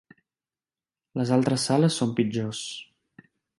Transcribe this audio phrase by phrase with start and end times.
[1.21, 2.65] Les altres sales són pitjors.